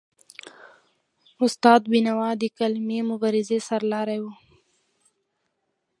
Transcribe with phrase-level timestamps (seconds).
[1.45, 4.25] استاد بینوا د قلمي مبارزې سرلاری و.